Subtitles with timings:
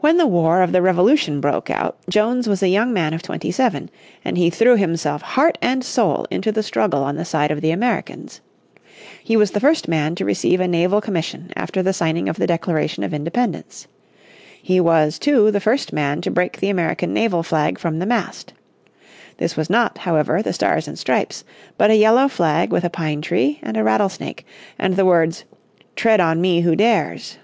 [0.00, 3.50] When the War of the Revolution broke out Jones was a young man of twenty
[3.50, 3.88] seven,
[4.26, 7.70] and he threw himself heart and soul into the struggle on the side of the
[7.70, 8.42] Americans.
[9.24, 12.46] He was the first man to receive a naval commission after the signing of the
[12.46, 13.86] Declaration of Independence.
[14.62, 18.52] He was, too, the first man to break the American naval flag from the mast.
[19.38, 21.42] This was not, however, the Stars and Stripes,
[21.78, 24.44] but a yellow flag with a pine tree and a rattlesnake,
[24.78, 25.44] and the words,
[25.96, 27.38] "Tread on me how dares."